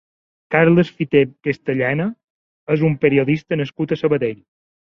[0.53, 2.09] Carles Fité Castellana
[2.77, 4.45] és un periodista nascut a Sabadell.